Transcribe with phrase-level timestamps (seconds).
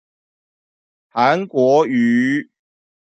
[1.11, 2.49] 韓國瑜